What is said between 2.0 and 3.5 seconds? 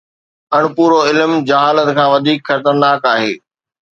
وڌيڪ خطرناڪ آهي.